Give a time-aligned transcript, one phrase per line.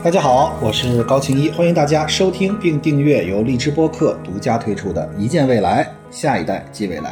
[0.00, 7.10] 大家好，我是高晴一，欢迎大家收听并订阅由荔枝播客独家推出的《一见未来，下一代即未来》。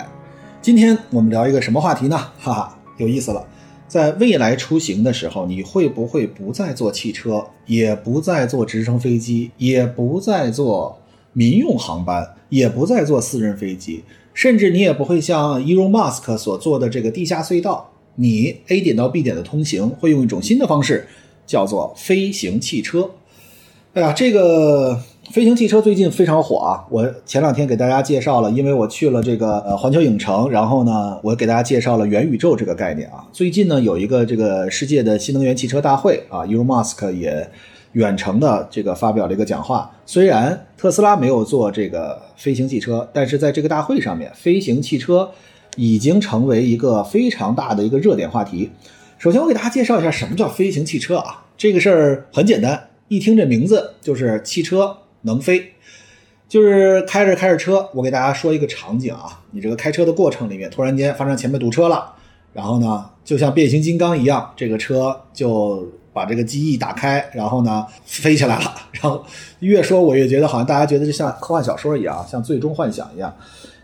[0.62, 2.16] 今天我们聊一个什么话题呢？
[2.38, 3.44] 哈哈，有意思了。
[3.88, 10.96] 在未来出行的时候，你会不会不再坐汽车，也不再坐直升飞机，也不再坐
[11.32, 21.08] 民用航班，也不再坐私人飞机，甚至你也不会像 Elon Musk 所做的这个地下隧道，你 A 点到 B 点的通行会用一种新的方式。
[21.46, 23.11] 叫做飞行汽车，
[23.95, 25.00] 哎呀，这个
[25.31, 26.85] 飞行汽车最近非常火啊！
[26.91, 33.27] 我前两天给大家介绍了，因为我去了这个呃环球影城，然后呢，我给大家介绍了元宇宙这个概念啊。
[33.33, 37.48] 最近呢，有一个这个世界的新能源汽车大会啊，Elon Musk 也
[37.92, 39.91] 远程的这个发表了一个讲话。
[40.05, 45.31] 虽然特斯拉没有做这个飞行汽车，但是在这个大会上面，飞行汽车
[45.77, 48.70] 已经成为一个非常大的一个热点话题。
[49.19, 51.42] 首先，我给大家介绍一下什么叫飞行汽车啊？
[51.56, 55.72] 这个事儿很简单，一听这名字就是汽车能飞，
[56.47, 57.89] 就是开着开着车。
[57.94, 62.12] 我给大家说一个场景啊，你这个开车的过程里面，突然间发生前面堵车了，
[62.53, 68.75] 然后呢，就像变形金刚一样，这个车就把这个机翼打开，然后呢飞起来了。
[68.92, 69.25] 然后
[69.61, 73.34] 越说，我越觉得好像大家觉得就像科幻小说一样，像最终幻想一样。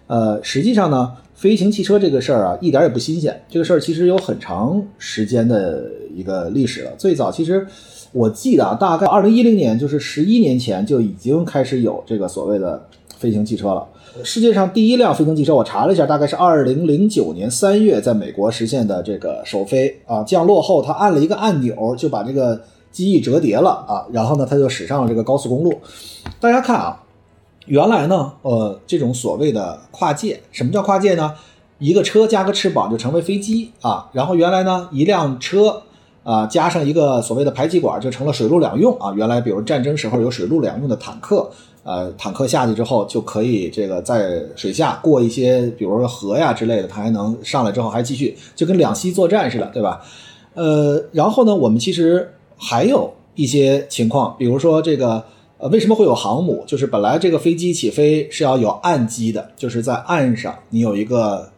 [0.09, 1.17] 呃，实际上呢。
[1.43, 3.43] 飞行汽车这个事儿啊，一点也不新鲜。
[3.49, 5.83] 这个事儿其实有很长时间的
[6.15, 6.93] 一个历史了。
[6.97, 7.67] 最早其实
[8.13, 12.81] 我记得啊，大概二零一零年，就是十一年前就已经开始有这个所谓的
[13.19, 13.85] 飞行汽车了。
[14.23, 20.23] 世界上第一辆飞行汽车，我查了一下，大概是二零零九年三月在美国实现的这个首飞啊。
[20.23, 25.75] 降落后，他按了一个按钮，就把这个机翼折叠了啊，然后呢，他就驶上了这个高速公路。
[26.39, 27.03] 大家看啊。
[27.67, 31.33] 原来呢，呃，这种所谓的跨界，什么叫跨界呢？
[31.79, 34.09] 一个车加个翅膀就成为飞机啊。
[34.13, 35.83] 然后原来呢，一辆车
[36.25, 39.13] 啊加上一个所谓的排气管就成了水陆两用啊。
[39.17, 41.51] 原来比如战争时候有水陆两用的坦克，
[41.85, 50.01] 呃，坦克下去之后就可以这个在水下过一些，比如说河呀之类的，它还能上来之后还继续，就跟两栖作战似的，对吧？
[50.55, 55.25] 呃，然后呢，我们其实还有一些情况，比如说这个。
[55.63, 56.65] 呃，为什么会有航母？
[56.67, 61.49] 就是本来这个飞机起飞是要有岸基的，就是在岸上你有一个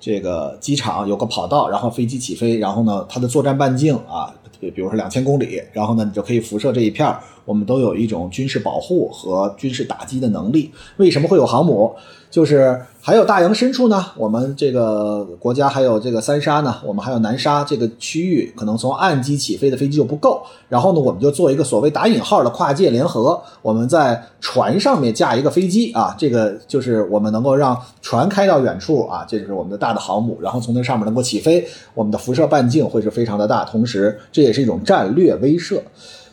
[0.00, 7.20] 这个机场，有个跑道，然后飞机起飞，然后呢，它的作战半径啊，比比如说两千公里，然后呢，你就可以辐射这一片儿。
[7.44, 10.70] 我们都有一种军事保护和军事打击的能力。
[10.96, 11.94] 为什么会有航母？
[12.30, 14.04] 就是还有大洋深处呢？
[14.16, 16.74] 我们这个国家还有这个三沙呢？
[16.84, 20.42] 我们还有南沙这个区域，可能从岸基起飞的飞机就不够。
[20.68, 30.36] 然后呢，我们就做一个所谓打引号的跨界联合，我们在船上面架一个飞机啊，这个就是我们能够让船开到远处啊，这就是我们的大的航母。
[30.42, 35.80] 然后从那上面能够起飞，我们的辐射半径会是非常的大，同时这也是一种战略威慑。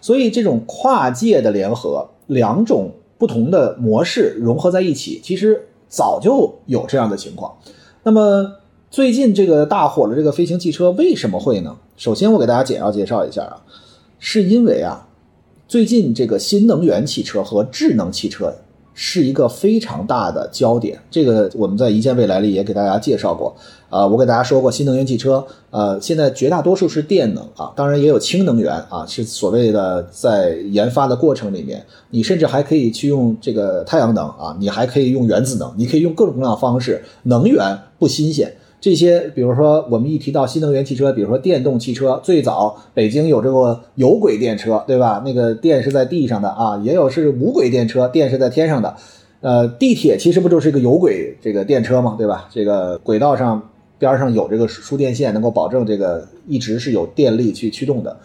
[0.01, 7.56] 所以，这种跨界的联合，两种不同的模式融合在一起，其实早就有这样的情况。
[8.03, 8.51] 那么，
[8.89, 11.78] 最近这个大火的这个飞行汽车为什么会呢？
[11.95, 13.62] 首先，我给大家简要介绍一下啊，
[14.19, 15.07] 是因为啊，
[15.67, 18.53] 最近这个新能源汽车和智能汽车。
[18.94, 23.56] 是一个非常大的焦点，这个我们在一见未来里也给大家介绍过。
[23.91, 38.51] 啊，我给大家说过，新能源汽车，呃，现在绝大多数是电能啊，当然也有氢能源啊，是所谓的在研发的过程里面，你甚至还可以去用这个太阳能啊，你还可以用原子能，你可以用各种各样的方式，能源不新鲜。
[38.80, 45.22] 这些，比如说我们一提到新能源汽车，比如说电动汽车，最早北京有这个有轨电车，对吧？
[45.24, 48.96] 那个电是在地上的啊，也有是无轨电车，电是在天上的。
[49.41, 52.47] 呃，地铁其实不就是一个有轨这个电车嘛，对吧？
[52.51, 53.62] 这个轨道上
[54.01, 58.17] 边上有这个输电线，能够保证这个一直是有电力去驱动的。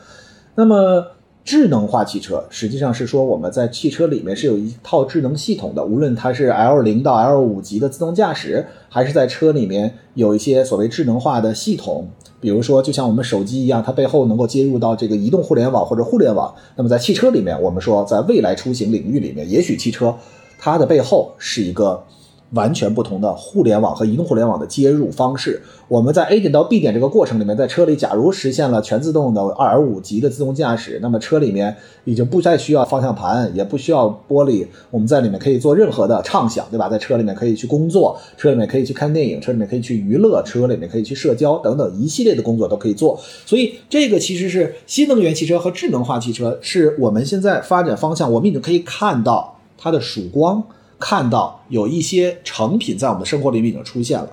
[0.57, 1.07] 那么。
[1.47, 12.09] 智能化汽车实际上是说我们在汽车里面是有一套智能系统的，无论它是 L 零到 L 五级的自动驾驶，还是在车里面有一些所谓智能化的系统，
[12.41, 16.53] 比如说就像我们手机一样，它背后能够接入到这个移动互联网或者互联网。
[16.75, 20.13] 那么在汽车里面，我们说在未来出行领域里面，也许汽车
[20.59, 22.03] 它的背后是一个。
[22.51, 25.61] 完全不同的互联网和移动互联网的接入方式。
[25.89, 36.89] 我们在 A 点到 B 点这个过程里面，在车里，假如实现了全自动的二点五级的自动驾驶，那么车里面已经不再需要方向盘，也不需要玻璃，我们在里面可以做任何的畅想，对吧？
[36.89, 43.19] 在车里面可以去工作，车里面可以去看电影，车里面可以去娱乐，车里面可以去社交等等一系列的工作都可以做。
[43.45, 50.63] 所以这个其实是新能源汽车和智能化汽车是我们现在发展方向，我们已经可以看到它的曙光。
[50.99, 54.29] 看到有一些成品在我们的生活里面已经出现了，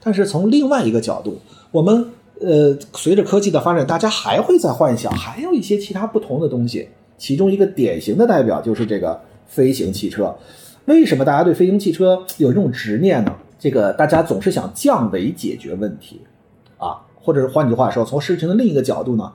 [0.00, 1.38] 但是从另外一个角度，
[1.70, 6.88] 我们呃随着科技的发展，大家还会在幻想，还有一些其他不同的东西。
[7.16, 10.34] 其中一个典型的代表就是这个飞行汽车。
[10.86, 13.34] 为什么大家对飞行汽车有这种执念呢？
[13.58, 16.20] 这个大家总是想降维解决问题，
[16.76, 19.32] 啊，或者是换句话说，从事情的另一个角度呢，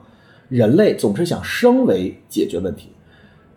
[0.48, 2.90] 人类总是想升维解决问题。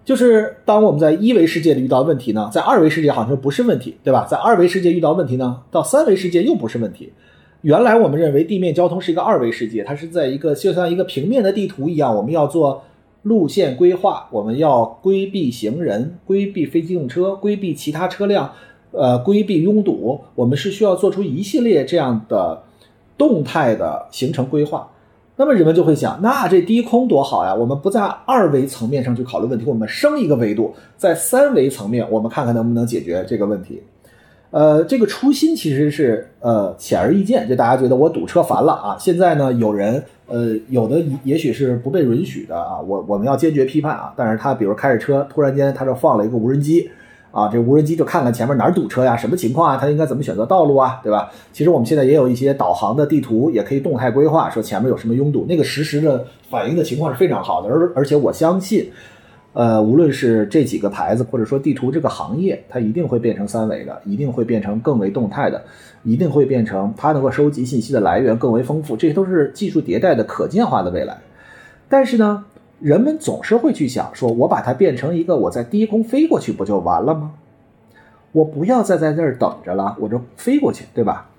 [0.06, 4.26] 就是当我们在一维世界里遇到问题呢，在二维世界好像不是问题，对吧？
[4.30, 7.14] 在二维世界遇到问题呢，到三维世界又不是问题。
[7.62, 12.84] 原来我们认为地面交通是一个二维世界，它是在一个就像一个平面的地图一样，我们要做
[13.22, 18.52] 路线规划，我们要规避行人、规避非机动车、规避其他车辆，
[18.92, 22.64] 呃，规避拥堵，我们是需要做出一系列这样的
[23.18, 24.90] 动态的行程规划。
[25.36, 27.56] 那么人们就会想，那这低空多好呀！
[27.56, 33.82] 我们不在二维层面上去考虑问题，我们升一个维度，在三维层面，我们看看能不能解决这个问题。
[34.52, 38.96] 呃，这个初心其实是呃显而易见，就大家觉得我堵车烦了啊。
[39.00, 44.14] 现在呢，有人呃有的也许是不被允许的啊，我我们要坚决批判啊。
[44.16, 46.88] 但是他比如开着车，突然间他就放了一个无人机。
[47.34, 49.76] 啊，这无人机就看看前面哪儿堵车呀，什么情况啊？
[49.76, 51.32] 它应该怎么选择道路啊，对吧？
[51.52, 57.70] 其实我们现在也有一些导航的地图，也可以动态规划，说前面有什么拥堵，那个实时的反映的情况是非常好的。
[57.70, 58.88] 而而且我相信，
[59.54, 65.60] 呃，无论是这几个牌子，或者说地图这个行业，它一定会变成三维的，一定会变成更为动态的，
[66.04, 68.96] 一定会变成它能够收集信息的来源更为丰富。
[68.96, 71.18] 这些都是技术迭代的可见化的未来。
[71.90, 72.46] 但是呢？
[72.84, 77.32] 人们总是会去想，说我把它变成一个，我在低空飞过去不就完了吗？
[78.34, 81.30] 我不要再在那儿等着了，我就飞过去，对吧？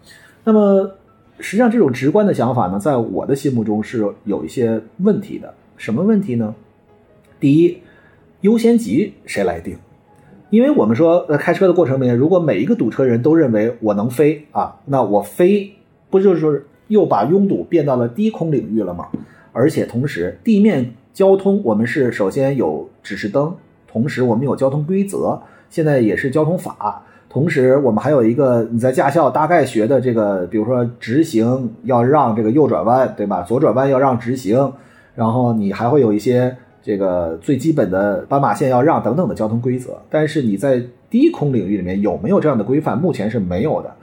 [0.44, 0.93] 那么
[1.38, 5.52] 实际上这种直观的想法呢，在我的心目中是有一些问题的。
[5.76, 6.55] 什么问题呢？
[7.38, 7.76] 第一，
[8.40, 9.76] 优先级谁来定？
[10.49, 15.75] 因为我们说，在开车的过程里面，如果每一个堵车人都认为我能飞啊，那我飞
[16.08, 19.08] 不就是又把拥堵变到了低空领域了吗？
[19.52, 20.94] 而且同时，地面。
[21.14, 23.55] 交通，我们是首先有指示灯，
[23.87, 25.40] 同时我们有交通规则，
[25.70, 27.02] 现在也是交通法。
[27.28, 33.43] 同时，我们还有一个你在驾校大概学的这个，比如说直行要让这个右转弯，对吧？
[33.43, 34.72] 左转弯要让直行，
[35.14, 40.00] 然后你还会有一些这个最基本的斑马线要让等等的交通规则。
[40.11, 42.99] 但是你在低空领域里面有没有这样的规范？
[42.99, 43.94] 目前是没有的。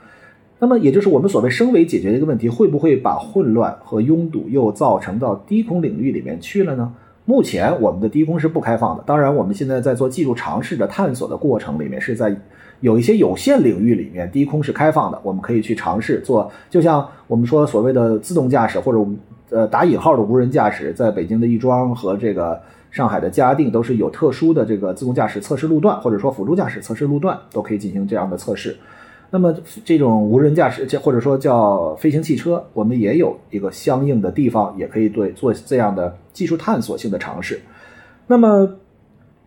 [0.58, 6.94] 那么也就是我们所谓升维解决的一个问题，会不会把混乱和拥堵又造成到低空领域里面去了呢？
[7.24, 12.34] 目前我们的低空是不开放的，当然我们现在在做技术尝试的探索的过程里面，是在
[12.80, 19.10] 有一些有限领域里面低空是开放的，我们可以去尝试做，就像我们说所谓的自动驾驶或者
[19.50, 22.60] 呃打引号的无人驾驶，在北京的亦庄和这个
[22.90, 28.76] 上海的嘉定都是有特殊的这个自动驾驶测试路段，或者说辅助驾驶测试路段都可以进行这样的测试。
[29.34, 37.58] 那么这种无人驾驶，或者说叫飞行汽车，我们也有一个相应的地方，也可以对做这样的技术探索性的尝试。
[38.26, 38.68] 那么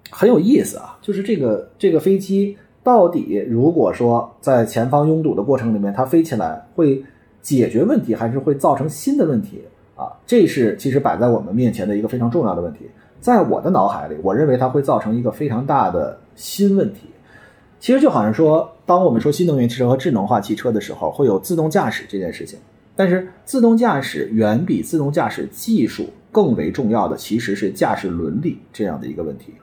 [0.09, 7.03] 很有意思啊，就是这个这个飞机到底如果说在前方拥堵的过程里面，它飞起来会
[7.43, 9.61] 解决问题，还是会造成新的问题
[9.95, 10.11] 啊？
[10.25, 12.79] 这是其实摆在我们面前的一个非常重要的问题。
[13.19, 17.01] 在我的脑海里，我认为它会造成一个非常大的新问题。
[17.85, 22.57] 其实就好像说，当我们说新能源汽车和智能化汽车的时候，会有自动驾驶这件事情。
[22.95, 29.53] 但是自动驾驶远比自动驾驶技术更为重要的，其实是驾驶伦理这样的一个问题。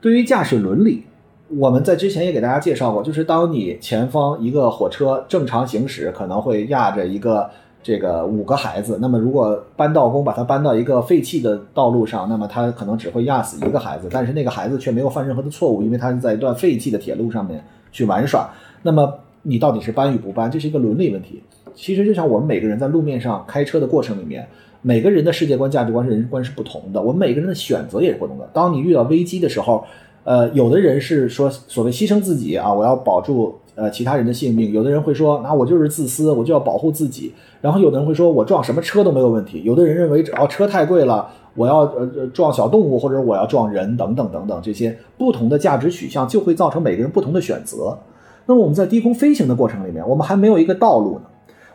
[0.00, 1.02] 对于驾驶伦理，
[1.48, 7.50] 我们在之前也给大家介绍过，就是当你前方一个火车正常行驶，可能会压着一个。
[7.82, 18.48] 这个五个孩子，那么如果搬道工把他搬到一个废弃的道路上，那么他可能只会压死一个孩子，但是那个孩子却没有犯任何的错误，因为他是在一段废弃的铁路上面去玩耍。
[18.82, 19.12] 那么
[19.42, 21.42] 你到底是搬与不搬，这是一个伦理问题。
[21.74, 24.46] 其实就像我们每个人在路面上开车的过程里面，
[24.80, 28.48] 每个人的世界观、价值观、人生观是不同的，我们每个人的选择也是不同的。
[28.52, 29.84] 当你遇到危机的时候，
[30.24, 33.58] 呃，有的人是说所谓牺牲自己啊，我要保住。
[33.74, 37.32] 呃，其他人的性命，有的人会说，那我就是自私，我就要保护自己。
[37.60, 39.62] 然后有的人会说，我撞什么车都没有问题。
[39.64, 47.96] 有的人认为，只要车太贵了，我要呃撞小动物或者我要撞人等等等等，这些不同的价值取向就会造成每个人不同的选择。
[48.44, 51.24] 那么我们在低空飞行的过程里面，我们还没有一个道路呢。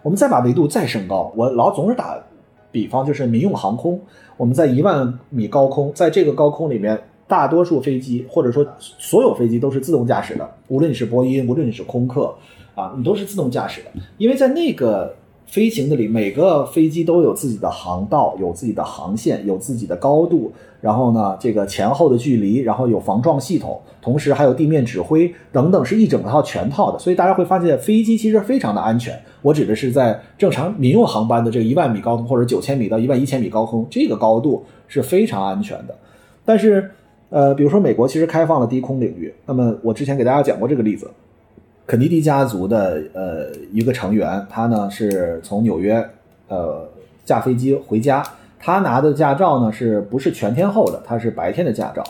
[0.04, 2.16] 我们再把维度再升高，我老总是打
[2.72, 4.00] 比方，就是民用航空，
[4.38, 7.00] 我们在一万米高空，在这个高空里面。
[7.28, 12.34] 大多数飞机或者说所有飞机都是自动驾驶的，无论你是波音，无论你是空客，
[12.74, 13.92] 啊，你都是自动驾驶的。
[14.18, 15.14] 因为在那个
[15.46, 27.00] 飞行的里，每个飞机都有自己的航道，有自己的航线，有自己的高度，然后呢，这个前后的距离，然后有防撞系统，同时还有地面指挥等等，是一整套全套的。
[27.00, 29.18] 所以大家会发现，飞机其实非常的安全。
[29.42, 35.96] 我指的是在正常民用航班的这个一万米高空或者九千米到一万一千米高空，这个高度是非常安全的。
[36.44, 36.92] 但是
[37.30, 41.12] 呃，比如说美国其实开放了低空领域，那么我之前给大家讲过这个例子，
[41.86, 46.04] 肯尼迪家族的呃一个成员，他呢是从纽约
[46.48, 46.88] 呃
[47.26, 48.24] 驾飞机回家，
[48.58, 51.04] 他拿的驾照呢是不是全天候的？
[51.06, 52.02] 他是白天的驾照，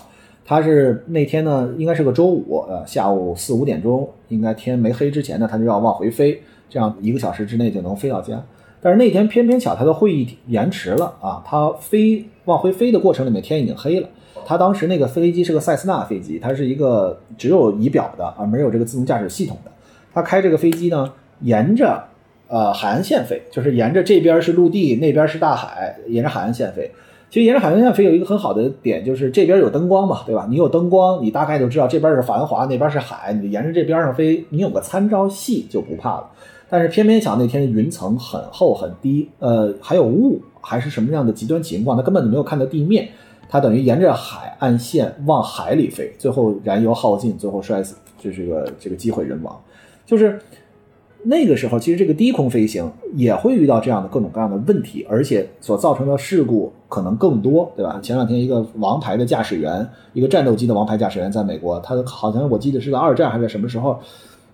[0.46, 8.44] 他是那天呢应该是个周五，呃下午四五点钟，应该天没黑之前呢，他就要往回飞，这样一个小时之内就能飞到家。
[8.80, 14.08] 但是那天偏偏巧他的会议延迟了啊，他飞往回飞的过程里面天已经黑了。
[14.48, 19.72] 他当时那个飞机是个塞斯纳飞机，它是一个只有仪表的啊，没有这个自动驾驶系统的。
[20.14, 21.12] 他开这个飞机呢，
[21.42, 22.02] 沿着
[22.48, 26.90] 呃海岸线飞，就是沿着这边是陆地，那边是大海，沿着海岸线飞。
[27.30, 30.48] 其实沿着海岸线飞有一个很好的点，就是这边有灯光嘛，对吧？
[30.50, 36.30] 你有灯光，你大概就知道这边是繁华，那边是海，你沿着这边上飞，你有个参照系就不怕了。
[36.70, 43.10] 但是偏偏巧那天云层很厚很低，呃，还有雾，还是什么样的极端情况，它根本就没有看到地面。
[43.50, 49.60] 它等于沿着海岸线往海里飞，最后燃油耗尽，最后摔死，就是个这个机毁人亡。
[50.06, 50.40] 就是
[51.24, 58.00] 那个时候，其实这个低空飞行也会遇到这样的各种各样的问题，而且所造成的事故可能更多，对吧？
[58.02, 64.00] 前两天一个王牌的驾驶员，一个战斗机的王牌驾驶员，在美国，他好像我记得是在二战还是在什么时候，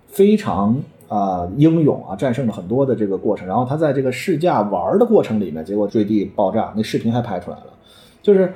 [0.08, 0.76] 非常
[1.08, 3.48] 啊英勇啊，战胜了很多的这个过程。
[3.48, 7.66] 然后他在这个试驾玩的过程里面，结果坠地爆炸，那视频还拍出来了。
[8.24, 8.52] 就是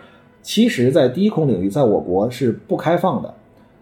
[0.47, 3.33] 其实，在低空领域，在我国是不开放的。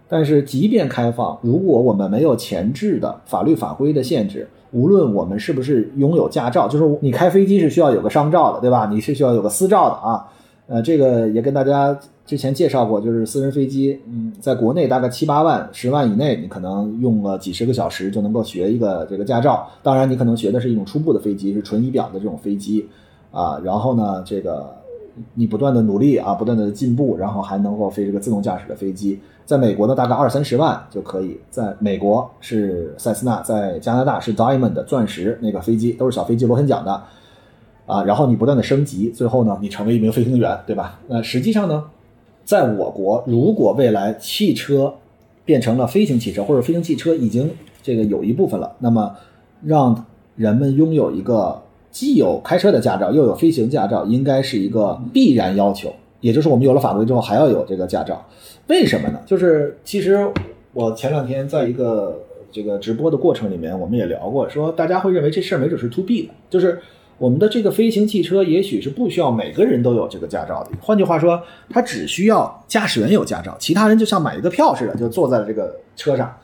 [0.09, 8.89] 但是，即便开放，如果我们没有前置的法律法规的限制，无论我们是不是拥有驾照，就是你开飞机是需要有个商照的，对吧？
[8.91, 10.25] 你是需要有个私照的啊。
[10.65, 11.95] 呃，这个也跟大家
[12.25, 19.67] 之前介绍过，就是私人飞机，嗯，在国内大概七八万、十万以内，你可能用了几十个小时就能够学一个这个驾照。
[19.83, 22.83] 当然，你可能学的是一种初步的飞机，是纯仪表的这种飞机
[23.29, 23.61] 啊。
[23.63, 24.75] 然后呢，这个
[25.33, 29.19] 你不断的努力啊，不断的进步，然后还能够飞这个自动驾驶的飞机。
[29.45, 31.39] 在美国呢，大概二三十万就可以。
[31.51, 37.03] 在美国是塞斯纳，在加拿大是 Diamond 钻石那个飞机，都是小飞机，螺旋桨的
[37.85, 38.03] 啊。
[38.03, 40.99] 然后你不断的升级，最后呢，你成为一名飞行员，对吧？
[41.07, 41.83] 那实际上呢，
[42.43, 44.93] 在我国，如果未来汽车
[45.45, 47.51] 变成了飞行汽车，或者飞行汽车已经
[47.83, 49.15] 这个有一部分了，那么
[49.61, 50.05] 让
[50.35, 51.61] 人们拥有一个
[51.95, 55.89] 既有开车的驾照，又有飞行驾照，应该是一个必然要求。
[56.19, 58.21] 也就是我们有了法规之后，还要有这个驾照。
[58.67, 59.19] 为什么呢？
[59.25, 60.29] 就是其实
[60.73, 62.21] 我前两天在一个
[62.51, 66.77] 这个直播的过程里面，我们也聊过，说大家会认为这事儿没准是 to B 的，就是
[67.17, 70.71] 我们的这个飞行汽车也许是不需要每个人都有这个驾照的。
[70.81, 76.35] 换句话说，它只需要驾驶员有驾照，其他人就像买一个票似的，就坐在了这个车上。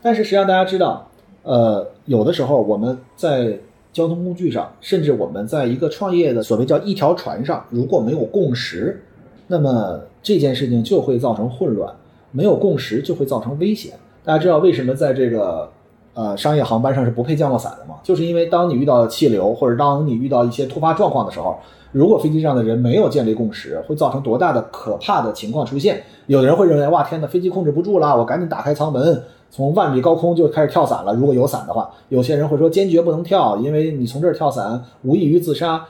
[0.00, 1.10] 但是实际上大家知道，
[1.42, 3.58] 呃，有的时候我们在
[3.92, 9.02] 交通工具上，甚至我们在一个创业的所谓叫一条船上，如果没有共识，
[9.48, 11.92] 那么这件事情就会造成混乱，
[12.30, 13.92] 没有共识就会造成危险。
[14.24, 15.68] 大家知道为什么在这个
[16.14, 17.96] 呃商业航班上是不配降落伞的吗？
[18.02, 21.58] 就是因为当你遇到气流或者当你遇到一些突发状况的时候，
[21.90, 26.00] 如果飞机上的人没有建立共识，会造成多大的可怕的情况出现？
[26.26, 29.20] 有的人会认为哇天呐，飞机控制不住了，我赶紧打开舱门，
[29.50, 31.14] 从万米高空就开始跳伞了。
[31.14, 35.84] 如果有伞的话，有些人会说坚决不能跳，因为你从这儿跳伞无异于自杀。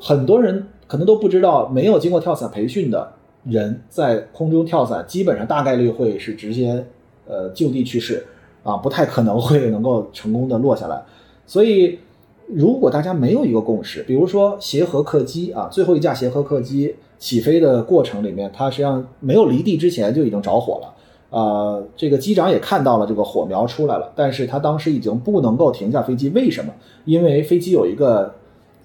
[0.00, 0.68] 很多人。
[0.86, 3.10] 可能都不知道，没有经过跳伞培训的
[3.44, 6.84] 人在空中跳伞，基本上大概率会是直接
[7.26, 8.24] 呃就地去世
[8.62, 11.02] 啊，不太可能会能够成功的落下来。
[11.46, 11.98] 所以，
[12.46, 20.93] 如果大家没有一个共识，比如说协和客机啊，最后一架协和客机起飞的过程里面，它实际上没有离地之前就已经着火了
[21.34, 26.72] 啊，这个机长也看到了这个火苗出来了，但是他当时已经不能够停下飞机，为什么？
[27.04, 28.34] 因为飞机有一个。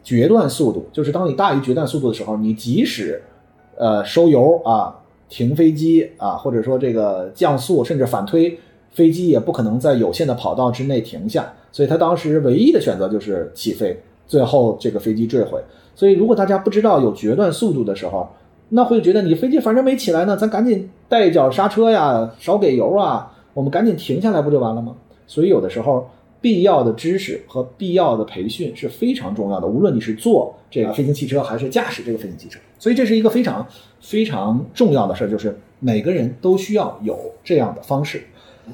[0.02, 3.22] 决断速度就是当你大于决断速度的时候，你即使，
[3.78, 4.96] 呃，收油啊，
[5.28, 8.58] 停飞机啊，或者说这个降速，甚至反推，
[8.90, 11.54] 飞机也不可能在有限的跑道之内停下。
[11.72, 15.62] 所以他当时唯一的选择就是起飞，最后这个飞机坠毁。
[15.94, 18.28] 所以如果大家不知道有决断速度的时候，
[18.70, 24.96] 那会觉得你飞机反正没起来呢，咱赶紧带一脚刹车呀，少给油啊，我们赶紧停下来不就完了吗？
[25.28, 26.08] 所以有的时候。
[26.42, 33.68] 必要的知识和必要的培训是非常重要的，无论你是坐这个飞行汽车还是驾驶这个飞行汽车，所以这是一个非常
[34.00, 38.24] 非常重要的事儿，就是每个人都需要有这样的方式。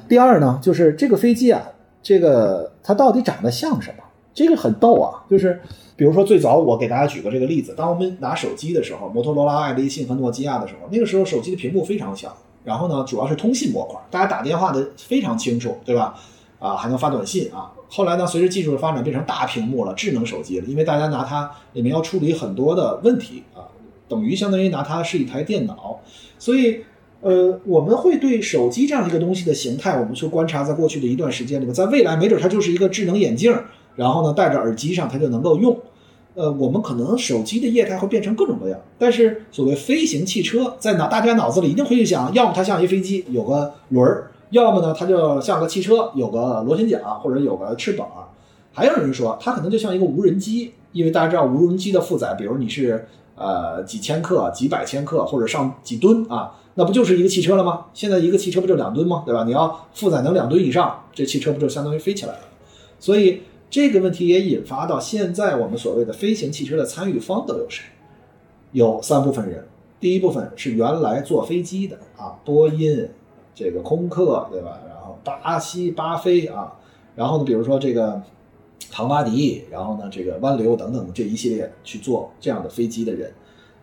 [0.08, 1.60] 第二呢，就是这个飞机啊，
[2.00, 4.04] 这个它到底长得像什么？
[4.36, 5.58] 这个很逗啊，就是
[5.96, 16.14] 比如说最早我给大家举个这个例子，当我们拿手机的时候，摩托罗拉、爱立信和诺基亚的时候，那个时候手机的屏幕非常小，然后呢，主要是通信模块，大家打电话的非常清楚，对吧？
[16.58, 17.70] 啊，还能发短信啊！
[17.88, 20.66] 后来呢，随着技术的发展，变成大屏幕了，智能手机了。
[20.66, 23.64] 因为大家拿它里面要处理很多的问题啊，
[24.08, 26.00] 等于相当于拿它是一台电脑。
[26.38, 26.82] 所以
[27.20, 33.54] 呃，我们会对手机这样一个东西的形态，我们去观察，在过去的一段时间里面，在未来没准它就是一个智能眼镜，
[33.96, 35.76] 然后呢戴着耳机上它就能够用。
[36.34, 48.06] 呃，我们可能手机的业态会变成各种各样，但是所谓飞行汽车，在脑大家脑子里一定会去想，要么它像一飞机有个轮儿，要么呢它就像个汽车有个螺旋桨或者有个翅膀。
[48.70, 57.86] 还有人说它可能就像一个无人机，因为大家知道无人机的负载，比如你是呃几千克、几百千克或者上几吨啊，那不就是一个汽车了吗？
[57.94, 59.22] 现在一个汽车不就两吨吗？
[59.24, 59.44] 对吧？
[59.44, 62.40] 你要负载能两吨以上，这汽车不就相当于飞起来了？
[63.00, 63.40] 所以。
[63.68, 67.84] 这个问题也引发到现在我们所谓的飞行汽车的参与方都有谁？
[68.72, 69.64] 有三部分人。
[69.98, 73.08] 第一部分是原来坐飞机的啊，波音、
[73.54, 74.78] 这个空客，对吧？
[74.86, 76.74] 然后巴西巴飞啊，
[77.14, 78.22] 然后呢，比如说这个
[78.90, 83.32] 唐巴迪，然后呢，这个湾流等等这一系列去做这样的飞机的人。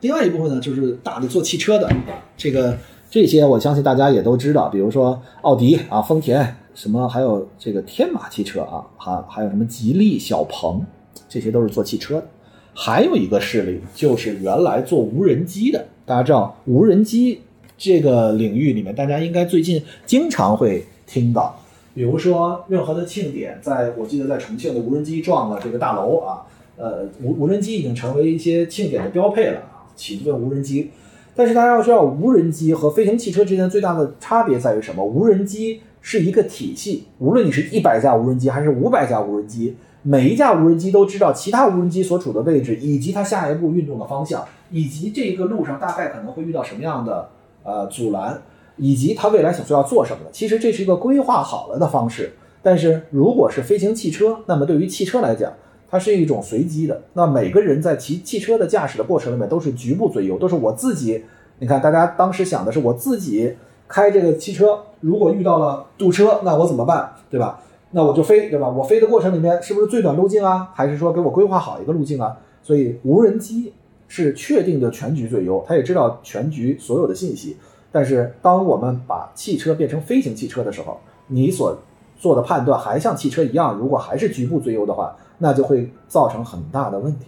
[0.02, 1.90] 另外一部分呢，就是大的做汽车的，
[2.38, 2.78] 这个
[3.10, 6.56] 这些我相信大家也都知道，比如说奥迪啊，丰田。
[6.76, 10.84] 什么还有这个天马汽车啊，还还有什么吉利、小鹏，
[11.30, 12.28] 这些都是做汽车的。
[12.74, 15.86] 还有一个势力就是原来做无人机的。
[16.06, 17.42] 大家知道无人机
[17.78, 21.56] 这个领域里面，大家应该最近经常会听到，
[21.94, 26.42] 比如说任何的庆典，在我记得在重庆的无人机撞了这个大楼啊，
[26.76, 30.90] 呃，无无人机已经成为一些庆典的标配了啊，起顿无人机。
[31.36, 35.06] 但是大家要知道，无人机和飞行汽车之间最大的差别在于什么？
[35.06, 35.82] 无人机。
[36.06, 47.30] 是一个体系，无论你是一百架无人机还是五百架无人机，每一架无人机都知道其他无人机所处的位置，以及它下一步运动的方向，以及这个路上大概可能会遇到什么样的
[47.64, 48.42] 呃阻拦，
[48.76, 50.32] 以及它未来想说要做什么的。
[50.34, 52.34] 其实这是一个规划好了的方式。
[52.62, 55.54] 但是如果是飞行汽车，那么对于汽车来讲，
[55.90, 57.02] 它是一种随机的。
[57.14, 61.24] 那每个人在骑汽车的驾驶的过程里面都是局部最优，都是我自己。
[61.60, 63.56] 你看，大家当时想的是我自己。
[63.88, 67.14] 开这个汽车，如果遇到了堵车，那我怎么办？
[67.30, 67.60] 对吧？
[67.92, 68.68] 那我就飞，对吧？
[68.68, 70.72] 我飞的过程里面是不是最短路径啊？
[70.74, 72.36] 还是说给我规划好一个路径啊？
[72.62, 73.74] 所以无人机
[74.08, 77.58] 是确定的全局最优，它也知道全局所有的信息。
[77.92, 81.78] 但是当我们把汽车变成飞行汽车的时候，你所
[82.18, 87.28] 做的判断还像汽车一样，如果还是局部最优的话，那就会造成很大的问题。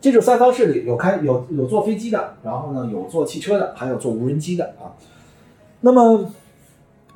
[0.00, 4.94] 这种三方势力有开有有坐飞机的，然后呢有坐汽车的，还有坐无人机的啊。
[5.80, 6.30] 那么，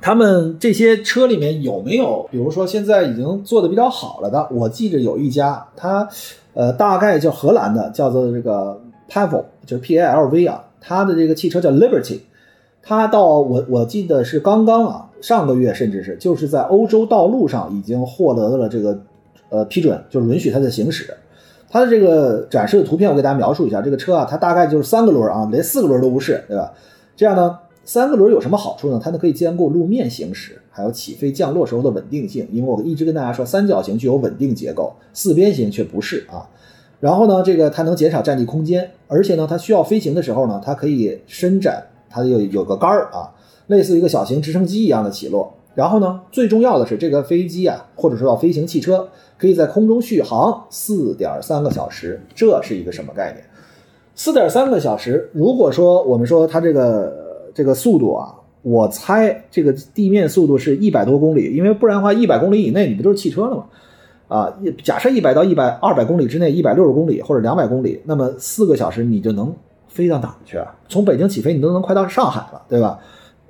[0.00, 4.46] 他们这些车里面有没有，比如说现在已经做的比较好了的？
[4.50, 6.08] 我记着有一家，它，
[6.54, 12.20] 呃，大概叫荷兰的，叫做这个 Pavel，就是 P A L V 啊，它的这个汽车叫 Liberty，
[12.82, 18.98] 它到我我记得是刚刚啊，上个月甚至是就是在欧洲道路上已经获得了这个
[19.48, 21.12] 呃批准，就是允许它的行驶。
[21.68, 26.72] 它的这个展示的图片我给大家描述一下，这个车啊，它大概就是三个轮啊，连四个轮都不是，对吧？
[27.16, 27.58] 这样呢？
[27.84, 29.00] 三个轮有什么好处呢？
[29.02, 32.46] 它呢可以兼顾路面行驶，还有起飞降落时候的稳定性。
[32.52, 36.48] 因为我一直跟大家说，三角形具有稳定结构，四边形却不是啊。
[37.00, 43.34] 然后呢，这个它能减少占地空间，而且呢，它需要飞行的时候呢，它可以伸展，它有有个杆儿啊，
[43.66, 45.52] 类似一个小型直升机一样的起落。
[45.74, 52.22] 然后呢，最重要的是这个飞机啊，或者说叫飞行汽车，可以在空中续航四点三个小时。
[52.32, 53.44] 这是一个什么概念？
[54.14, 57.31] 四点三个小时，如果说我们说它这个。
[57.54, 63.64] 这个速度啊，我猜这个地面速度是一百多公里，因为不然的话，一百公里以内你不都是汽车了吗？
[64.28, 69.54] 啊，假设一百到一百二百公里之内，一百六十公里或者两百公里，那么四个小时你就能
[69.88, 70.74] 飞到哪儿去啊？
[70.88, 72.98] 从北京起飞，你都能快到上海了，对吧？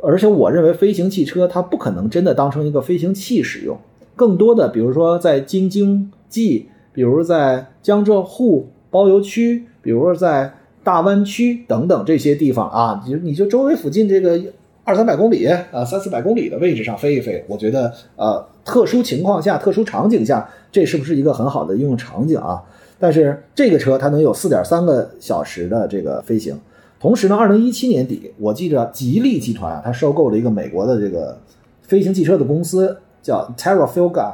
[0.03, 3.79] 而且我认为飞行汽车它不可能真的当成一个飞行器使用，
[4.17, 10.55] 更多的比如说在京津冀，比如在江浙沪包邮区，比如说在。
[10.85, 14.41] 大湾区等等这些地方啊，你就你就周围附近这个
[14.85, 22.63] 二三百公里啊，三四百公里的位置上飞一飞，我觉得呃，特殊情况下、特殊场景下，这是不是一个很好的应用场景啊？
[22.99, 26.59] 但是这个车它能有四点三个小时的这个飞行，
[27.01, 31.39] 同时呢，二零一七年底，我记着吉利集团啊，它收购了一个美国的这个
[31.83, 34.33] 飞行汽车的公司，叫 Terrafuga。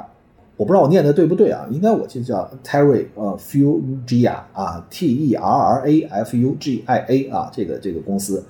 [0.58, 1.64] 我不知道我念的对不对啊？
[1.70, 8.44] 应该我记得叫 Terra 呃 Fugia 啊，T E R R A F U G I A 啊，这个这个公司，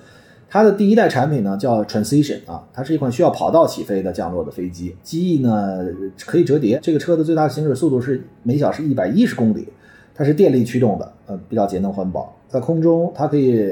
[0.49, 5.87] 它的第一代产品呢叫 Transition 啊，它是一款需要跑道起飞的降落的飞机，机翼呢
[6.25, 6.81] 可以折叠。
[6.83, 9.69] 这个车的最大行驶速度是每小时一百一十公里，
[10.15, 12.35] 它是电力驱动的，呃，比较节能环保。
[12.49, 13.71] 在空中它可以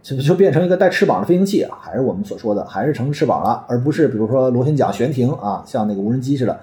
[0.00, 6.58] 就就变成一个带翅膀的飞行器啊，还是我们所说的还是成翅膀了，而不是比如说螺旋桨悬停啊，像那个无人机似的。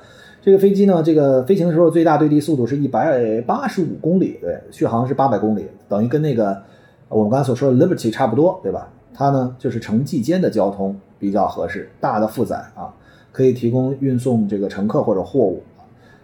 [0.45, 6.61] 这个飞机呢，这个飞行的时候最大对地速度是一百八十五公里，对，续航是八百公里，等于跟那个
[7.07, 8.89] 我们刚才所说的 Liberty 差不多，对吧？
[9.13, 12.93] 它呢就是城际间的交通比较合适，大的负载啊，
[13.31, 15.63] 可以提供运送这个乘客或者货物。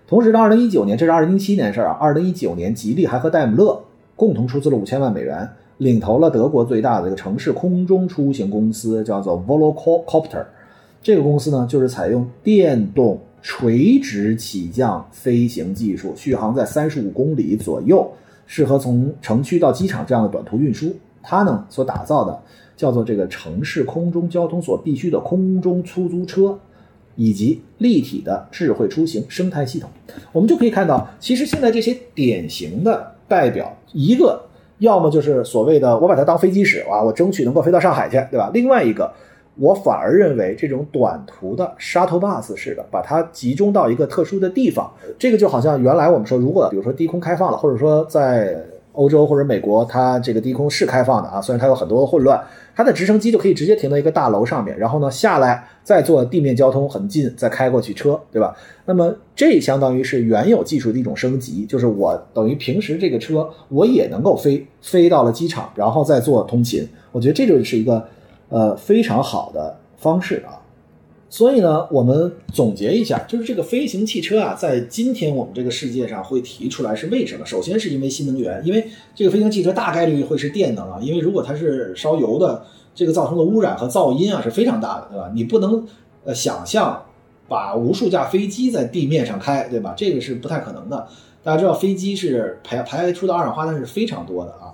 [0.06, 3.82] 同时，到二零一九年，这是二零一七年事儿啊，二零一九年，吉利还和戴姆勒
[4.18, 10.44] 共同出资了五千万美元，领投了德国最大的一个城市空中出行公司，叫做 Volocopter。
[11.02, 18.12] 这个公司呢，就是采用电动垂直起降飞行技术，续航在三十五公里左右，
[18.46, 20.96] 适合从城区到机场这样的短途运输。
[21.22, 22.40] 它呢所打造的
[22.76, 26.58] 叫做这个城市空中交通所必须的空中出租车，
[27.16, 29.90] 以及立体的智慧出行生态系统。
[30.32, 34.42] 我们就可以看到，其实现在这些典型的代表，一个
[34.80, 38.52] 要么就是所谓的我把它当飞机使啊，我争取能够飞到上海去，对吧？
[38.54, 39.14] 另外一个。
[39.60, 48.58] 我反而认为这种短途的 shuttle bus 式的，把它集中到一个特殊的地方，这个就好像原来我们说，如果比如说低空开放了，或者说在
[48.94, 52.42] 欧洲或者美国，它这个低空是开放的啊，虽然它有很多混乱，
[52.74, 58.56] 它的直升机就可以直接停到一个大楼上面，然后呢下来再做地面交通很近，再开过去车，对吧？
[58.86, 68.08] 那么这相当于是原有技术的一种升级，就是我等于平时这个车我也能够飞飞到了机场，然后再做通勤，我觉得这就是一个。
[68.50, 70.58] 呃，非常好的方式啊，
[71.30, 77.46] 所以呢，我们总结一下，就是这个飞行汽车啊，在今天我们这个世界上会提出来是为什么？
[77.46, 85.32] 首先是因为新能源，因为这个飞行汽车大概率会是电能啊，因为如果它是烧油的，这个造成的污染和噪音啊是非常大的，对吧？
[85.36, 85.88] 你不能
[86.26, 87.06] 呃想象
[87.48, 89.94] 把无数架飞机在地面上开，对吧？
[89.96, 91.08] 这个是不太可能的。
[91.44, 94.74] 大家知道飞机是排排出的二氧化碳是非常多的啊，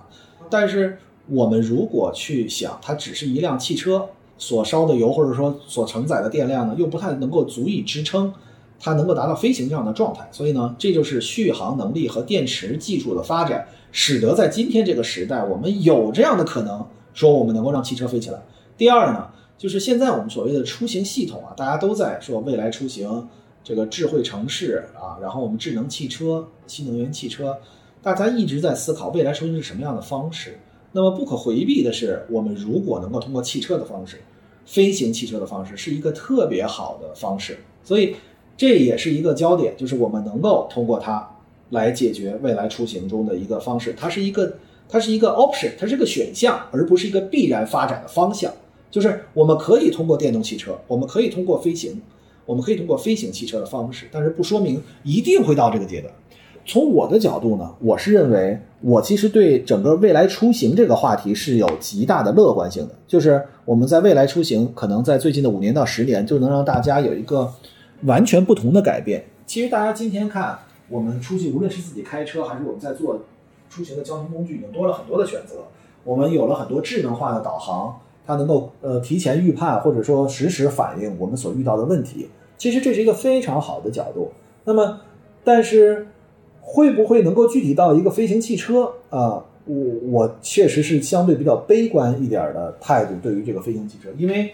[0.49, 0.97] 但是。
[1.27, 4.07] 我们如果去想，它只是一辆汽车
[4.37, 8.33] 所烧的油，或者说所承载的电量呢，又不太能够足以支撑
[8.79, 10.27] 它能够达到飞行这样的状态。
[10.31, 18.39] 所以呢，这就是续航能力和电池技术的发展，使得在今天这个时代，我们有这样的可能，说我们能够让汽车飞起来。
[18.77, 23.27] 第二呢，就是现在我们所谓的出行系统啊，大家都在说未来出行，
[23.63, 27.57] 这个智慧城市啊，然后我们智能汽车、新能源汽车，
[28.03, 30.59] 大家一直在思考未来出行是什么样的方式。
[30.95, 34.21] 那么不可回避的是，我们如果能够通过汽车的方式，
[34.65, 38.15] 飞行汽车的方式是一个特别好的方式，所以
[38.55, 41.35] 这也是一个焦点，就是我们能够通过它
[41.71, 44.55] 来解决未来出行中的一个方式，它是一个
[44.87, 48.53] 它是一个 option，它是个选项，而不是一个必然发展的方向。
[48.89, 52.01] 就是我们可以通过电动汽车，我们可以通过飞行，
[52.45, 56.13] 我们可以通过飞行汽车的方式，但是不说明一定会到这个阶段。
[56.67, 62.95] 从我的角度呢，我是认为，我其实对整个未来出行这个话题是有极大的乐观性的。
[63.05, 67.53] 就是我们在未来出行，可能在最近的五年到十年，就能让大家有一个
[68.05, 69.23] 完全不同的改变。
[69.45, 70.57] 其实大家今天看，
[70.89, 73.21] 我们出去，无论是自己开车，还是我们在做
[73.69, 75.57] 出行的交通工具，已经多了很多的选择。
[76.03, 82.27] 我们有了很多智能化的导航，它能够呃提前预判，或者说实时反映我们所遇到的问题。
[82.57, 84.31] 其实这是一个非常好的角度。
[84.63, 85.01] 那么，
[85.43, 86.07] 但是。
[86.67, 89.45] 会不会能够具体到一个飞行汽车啊？
[89.67, 89.75] 我
[90.11, 94.51] 我确实是相对比较悲观一点的态度对于这个飞行汽车，因为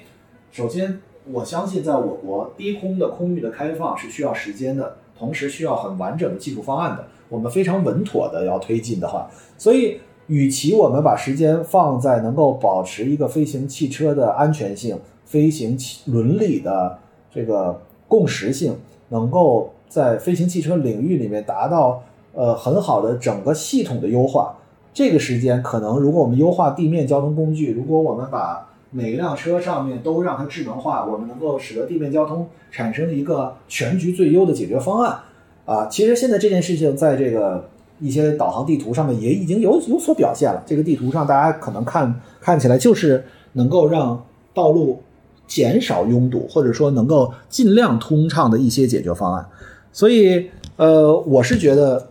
[0.52, 1.00] 首先
[1.32, 7.06] 我相信在我国低空的空域的开放是需要时间的，同时需要很完整的技术方案的。
[7.28, 16.98] 我们非常稳妥的要推进的话，所以与其我们把时间放在能够保持一个飞行汽车的安全性、飞行伦理的
[17.34, 18.76] 这个共识性，
[19.10, 19.74] 能够。
[19.92, 22.02] 在飞行汽车领域里面达到
[22.34, 24.56] 呃很好的整个系统的优化，
[24.94, 35.20] 这个时间可能如果我们优化地面交通工具，如果我们把每一辆车上面都让它智能化，我们能够使得地面交通产生一个全局最优的解决方案
[35.66, 35.88] 啊。
[35.88, 37.68] 其实现在这件事情在这个
[38.00, 40.64] 一些导航地图上面也已经有有所表现了。
[40.66, 44.24] 这个地图上大家可能看看起来就是能够让
[44.54, 45.02] 道路
[45.48, 49.46] 减少拥堵，或者说能够尽量通畅的一些解决方案。
[49.94, 52.08] 所以，呃，我是觉得，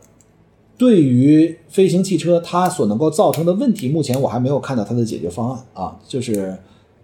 [0.76, 6.56] 对于飞行汽车它所能够造成的问题，目前我还没有看到它的解决方案啊，就是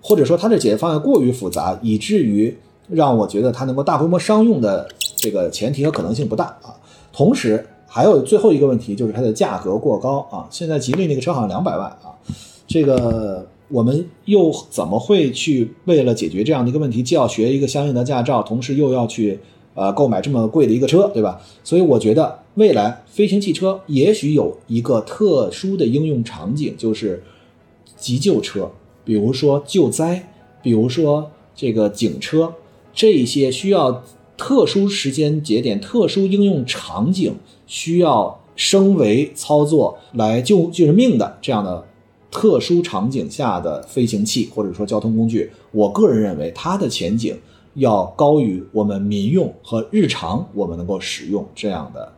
[0.02, 2.54] 或者说它的解决方案过于复杂，以至于
[2.88, 4.86] 让我觉得它能够大规模商用的
[5.16, 6.76] 这个前提和可能性不大啊。
[7.10, 10.46] 同时，还有最后一个问题就是它的价格过高啊。
[10.50, 12.12] 现在吉利那个车好像两百万啊，
[12.66, 19.40] 这个我们又怎么会去为了解决这样的一个问题，既要学一个相应的驾照，同时又要去。
[19.76, 21.40] 呃，购买这么贵的一个车，对吧？
[21.62, 27.22] 所以我觉得未来飞行汽车也许有一个特殊的应用场景，就是
[27.96, 28.72] 急救车，
[29.04, 32.54] 比如说救灾，比如说这个警车，
[32.94, 34.02] 这些需要
[34.36, 37.34] 特殊时间节点、特殊应用场景
[37.66, 41.84] 需要升维操作来救救人命的这样的。
[42.28, 47.34] 特殊场景下的飞行器或者说交通工具，我个人认为它的前景
[47.76, 52.12] 要高于我们民用和日常我们能够使用这样的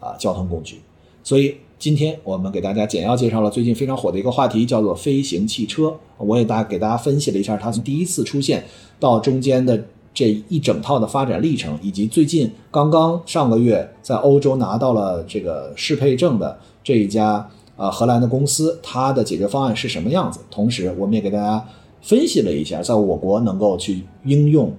[0.00, 0.80] 啊交通工具。
[1.22, 5.94] 所以今天我们给大家简要介绍了最近非常火的一个话题，叫做飞行汽车。
[6.18, 8.64] 我也大给大家分析了一下它从第一次出现
[8.98, 17.48] 到中间的这一整套的发展历程，以及最近刚刚上个月在欧洲拿到了这个适配证的这一家。
[17.74, 20.38] 啊，荷兰的公司它的解决方案是什么样子？
[20.50, 21.66] 同时，我们也给大家
[22.02, 24.70] 分析了一下，在我国能够去应用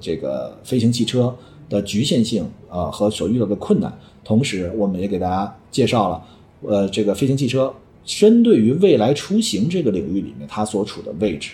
[0.00, 1.34] 这个飞行汽车
[1.68, 3.92] 的局限性啊和所遇到的困难。
[4.24, 6.24] 同时，我们也给大家介绍了，
[6.62, 7.72] 呃，这个飞行汽车
[8.04, 11.52] 针对于未来出行这个领域里面它所处的位置。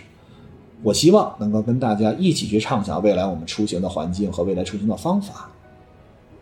[0.83, 5.51] 我希望能够跟大家一起去畅想未来我们出行的环境和未来出行的方法。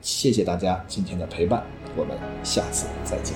[0.01, 1.65] 谢谢大家今天的陪伴，
[1.97, 3.35] 我们下次再见。